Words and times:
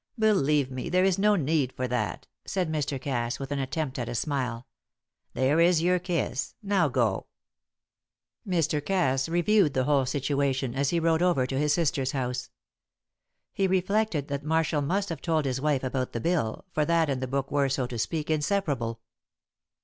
"Believe 0.17 0.71
me, 0.71 0.89
there 0.89 1.03
is 1.03 1.19
no 1.19 1.35
need 1.35 1.73
for 1.73 1.87
that," 1.87 2.25
said 2.43 2.71
Mr. 2.71 2.99
Cass, 2.99 3.37
with 3.37 3.51
an 3.51 3.59
attempt 3.59 3.99
at 3.99 4.09
a 4.09 4.15
smile. 4.15 4.65
"There 5.35 5.59
is 5.59 5.83
your 5.83 5.99
kiss, 5.99 6.55
now 6.63 6.87
go." 6.89 7.27
Mr. 8.47 8.83
Cass 8.83 9.29
reviewed 9.29 9.75
the 9.75 9.83
whole 9.83 10.07
situation 10.07 10.73
as 10.73 10.89
he 10.89 10.99
rode 10.99 11.21
over 11.21 11.45
to 11.45 11.59
his 11.59 11.73
sister's 11.75 12.13
house. 12.13 12.49
He 13.53 13.67
reflected 13.67 14.27
that 14.29 14.43
Marshall 14.43 14.81
must 14.81 15.09
have 15.09 15.21
told 15.21 15.45
his 15.45 15.61
wife 15.61 15.83
about 15.83 16.13
the 16.13 16.19
bill, 16.19 16.65
for 16.71 16.83
that 16.83 17.07
and 17.07 17.21
the 17.21 17.27
book 17.27 17.51
were, 17.51 17.69
so 17.69 17.85
to 17.85 17.99
speak, 17.99 18.31
inseparable. 18.31 19.01